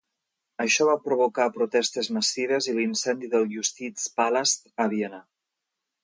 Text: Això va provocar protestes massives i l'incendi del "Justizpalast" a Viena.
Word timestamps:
Això 0.63 0.85
va 0.87 0.93
provocar 1.07 1.45
protestes 1.57 2.09
massives 2.17 2.69
i 2.73 2.75
l'incendi 2.77 3.29
del 3.33 3.45
"Justizpalast" 3.55 4.65
a 4.85 4.89
Viena. 4.95 5.21